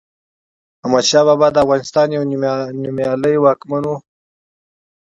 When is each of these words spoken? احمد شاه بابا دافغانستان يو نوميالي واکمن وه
احمد 0.83 1.05
شاه 1.09 1.25
بابا 1.27 1.47
دافغانستان 1.57 2.07
يو 2.17 2.23
نوميالي 2.81 3.33
واکمن 3.39 3.83
وه 3.89 3.97